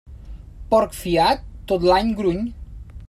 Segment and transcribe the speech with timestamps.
[0.71, 2.41] Porc fiat, tot l'any gruny.